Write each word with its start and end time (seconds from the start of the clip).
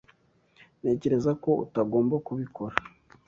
Ntekereza 0.79 1.31
ko 1.43 1.49
utagomba 1.63 2.15
kubikora. 2.25 2.75